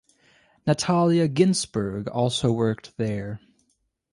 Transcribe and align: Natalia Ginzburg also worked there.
Natalia 0.65 1.27
Ginzburg 1.27 2.07
also 2.07 2.51
worked 2.51 2.97
there. 2.97 3.39